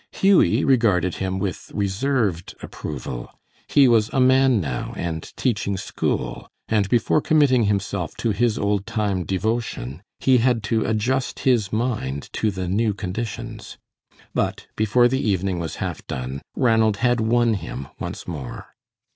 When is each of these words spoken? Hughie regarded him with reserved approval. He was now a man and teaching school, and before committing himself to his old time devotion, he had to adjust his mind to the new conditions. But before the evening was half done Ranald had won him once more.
Hughie 0.13 0.65
regarded 0.65 1.17
him 1.17 1.37
with 1.37 1.71
reserved 1.75 2.55
approval. 2.63 3.29
He 3.67 3.87
was 3.87 4.11
now 4.11 4.17
a 4.17 4.19
man 4.19 4.65
and 4.65 5.31
teaching 5.37 5.77
school, 5.77 6.49
and 6.67 6.89
before 6.89 7.21
committing 7.21 7.65
himself 7.65 8.15
to 8.17 8.31
his 8.31 8.57
old 8.57 8.87
time 8.87 9.25
devotion, 9.25 10.01
he 10.19 10.39
had 10.39 10.63
to 10.63 10.83
adjust 10.87 11.41
his 11.41 11.71
mind 11.71 12.29
to 12.33 12.49
the 12.49 12.67
new 12.67 12.95
conditions. 12.95 13.77
But 14.33 14.65
before 14.75 15.07
the 15.07 15.21
evening 15.21 15.59
was 15.59 15.75
half 15.75 16.07
done 16.07 16.41
Ranald 16.55 16.97
had 16.97 17.19
won 17.21 17.53
him 17.53 17.87
once 17.99 18.27
more. 18.27 18.73